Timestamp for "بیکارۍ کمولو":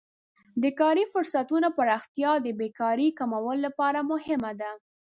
2.59-3.61